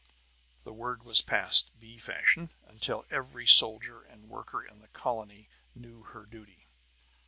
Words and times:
The 0.63 0.73
word 0.73 1.03
was 1.03 1.21
passed, 1.21 1.79
bee 1.79 1.99
fashion, 1.99 2.49
until 2.65 3.05
every 3.11 3.45
soldier 3.45 4.01
and 4.01 4.29
worker 4.29 4.65
in 4.65 4.79
the 4.79 4.87
colony 4.87 5.47
knew 5.75 6.01
her 6.01 6.25
duty. 6.25 6.67